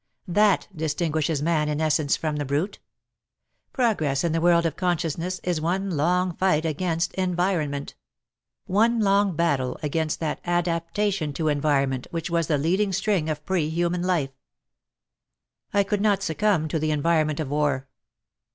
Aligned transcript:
That 0.27 0.67
distinguishes 0.75 1.43
Man 1.43 1.69
in 1.69 1.79
essence 1.79 2.17
from 2.17 2.37
the 2.37 2.43
brute. 2.43 2.79
Progress 3.71 4.23
in 4.23 4.31
the 4.31 4.41
world 4.41 4.65
of 4.65 4.75
consciousness 4.75 5.39
is 5.43 5.61
one 5.61 5.91
long 5.91 6.35
fight 6.37 6.65
against 6.65 7.13
environment— 7.13 7.93
one 8.65 8.99
long 8.99 9.35
battle 9.35 9.77
against 9.83 10.19
that 10.19 10.41
adaptation 10.43 11.33
to 11.33 11.49
enviromnent 11.51 12.07
which 12.09 12.31
was 12.31 12.47
the 12.47 12.57
leading 12.57 12.91
string 12.91 13.29
of 13.29 13.45
pre 13.45 13.69
human 13.69 14.01
life. 14.01 14.31
I 15.71 15.83
could 15.83 16.01
not 16.01 16.23
succumb 16.23 16.67
to 16.69 16.79
the 16.79 16.89
environment 16.89 17.39
of 17.39 17.49
war. 17.49 17.87